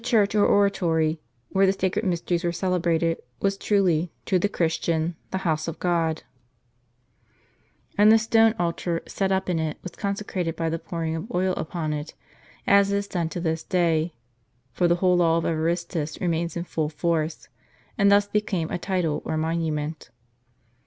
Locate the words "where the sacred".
2.01-2.09